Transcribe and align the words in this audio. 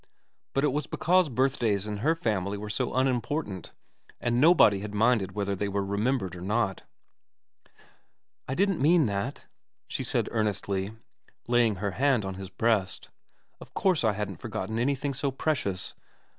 But 0.53 0.63
it 0.63 0.71
was 0.73 0.87
because 0.87 1.29
birthdays 1.29 1.85
in 1.85 1.97
her 1.97 2.15
family 2.15 2.57
were 2.57 2.71
so 2.71 2.91
unimportant, 2.95 3.71
and 4.19 4.41
nobody 4.41 4.79
had 4.79 4.95
minded 4.95 5.33
whether 5.33 5.55
they 5.55 5.67
were 5.67 5.85
remembered 5.85 6.35
or 6.35 6.41
not. 6.41 6.77
TIV 6.77 7.65
VERA 7.65 7.75
157' 8.45 8.45
I 8.49 8.55
didn't 8.55 8.81
mean 8.81 9.05
that,' 9.05 9.45
she 9.87 10.03
said 10.03 10.27
earnestly, 10.31 10.95
laying 11.47 11.75
her 11.75 11.91
hand 11.91 12.25
on 12.25 12.33
his 12.33 12.49
breast.' 12.49 13.11
Of 13.61 13.75
course 13.75 14.03
I 14.03 14.13
hadn't 14.13 14.37
forgotten 14.41 14.79
anything 14.79 15.13
so 15.13 15.29
precious. 15.29 15.93